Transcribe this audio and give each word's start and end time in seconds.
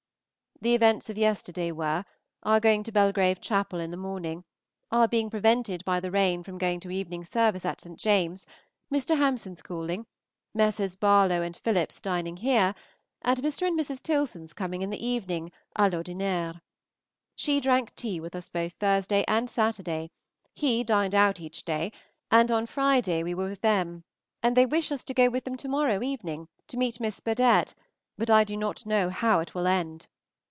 The 0.63 0.75
events 0.75 1.09
of 1.09 1.17
yesterday 1.17 1.71
were, 1.71 2.05
our 2.43 2.59
going 2.59 2.83
to 2.83 2.91
Belgrave 2.91 3.41
Chapel 3.41 3.79
in 3.79 3.89
the 3.89 3.97
morning, 3.97 4.43
our 4.91 5.07
being 5.07 5.31
prevented 5.31 5.83
by 5.85 5.99
the 5.99 6.11
rain 6.11 6.43
from 6.43 6.59
going 6.59 6.79
to 6.81 6.91
evening 6.91 7.23
service 7.23 7.65
at 7.65 7.81
St. 7.81 7.97
James, 7.97 8.45
Mr. 8.93 9.17
Hampson's 9.17 9.63
calling, 9.63 10.05
Messrs. 10.53 10.95
Barlow 10.95 11.41
and 11.41 11.57
Phillips 11.57 11.99
dining 11.99 12.37
here, 12.37 12.75
and 13.23 13.39
Mr. 13.41 13.65
and 13.67 13.79
Mrs. 13.79 14.03
Tilson's 14.03 14.53
coming 14.53 14.83
in 14.83 14.91
the 14.91 15.03
evening 15.03 15.51
à 15.79 15.91
l'ordinaire. 15.91 16.61
She 17.35 17.59
drank 17.59 17.95
tea 17.95 18.19
with 18.19 18.35
us 18.35 18.47
both 18.47 18.73
Thursday 18.73 19.25
and 19.27 19.49
Saturday; 19.49 20.11
he 20.53 20.83
dined 20.83 21.15
out 21.15 21.39
each 21.39 21.63
day, 21.65 21.91
and 22.29 22.51
on 22.51 22.67
Friday 22.67 23.23
we 23.23 23.33
were 23.33 23.49
with 23.49 23.61
them, 23.61 24.03
and 24.43 24.55
they 24.55 24.67
wish 24.67 24.91
us 24.91 25.03
to 25.05 25.15
go 25.15 25.27
to 25.31 25.39
them 25.41 25.57
to 25.57 25.67
morrow 25.67 26.03
evening, 26.03 26.47
to 26.67 26.77
meet 26.77 26.99
Miss 26.99 27.19
Burdett, 27.19 27.73
but 28.15 28.29
I 28.29 28.43
do 28.43 28.55
not 28.55 28.85
know 28.85 29.09
how 29.09 29.39
it 29.39 29.55
will 29.55 29.65
end. 29.65 30.05